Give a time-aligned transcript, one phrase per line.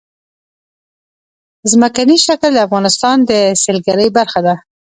[1.71, 4.55] ځمکنی شکل د افغانستان د سیلګرۍ برخه ده.